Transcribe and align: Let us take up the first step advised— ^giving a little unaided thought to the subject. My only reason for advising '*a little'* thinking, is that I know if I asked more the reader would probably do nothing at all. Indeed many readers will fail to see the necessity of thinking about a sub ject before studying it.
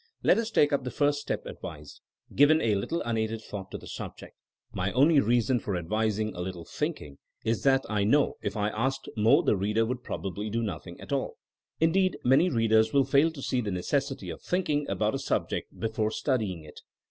Let 0.23 0.39
us 0.39 0.49
take 0.49 0.73
up 0.73 0.83
the 0.83 0.89
first 0.89 1.19
step 1.21 1.45
advised— 1.45 2.01
^giving 2.33 2.59
a 2.59 2.73
little 2.73 3.03
unaided 3.03 3.39
thought 3.43 3.69
to 3.69 3.77
the 3.77 3.85
subject. 3.85 4.35
My 4.73 4.91
only 4.93 5.19
reason 5.19 5.59
for 5.59 5.75
advising 5.77 6.33
'*a 6.35 6.39
little'* 6.41 6.65
thinking, 6.65 7.19
is 7.45 7.61
that 7.61 7.85
I 7.87 8.03
know 8.03 8.37
if 8.41 8.57
I 8.57 8.69
asked 8.69 9.07
more 9.15 9.43
the 9.43 9.55
reader 9.55 9.85
would 9.85 10.01
probably 10.01 10.49
do 10.49 10.63
nothing 10.63 10.99
at 10.99 11.11
all. 11.11 11.35
Indeed 11.79 12.17
many 12.25 12.49
readers 12.49 12.91
will 12.91 13.03
fail 13.05 13.29
to 13.29 13.43
see 13.43 13.61
the 13.61 13.69
necessity 13.69 14.31
of 14.31 14.41
thinking 14.41 14.89
about 14.89 15.13
a 15.13 15.19
sub 15.19 15.47
ject 15.49 15.79
before 15.79 16.09
studying 16.09 16.63
it. 16.63 16.81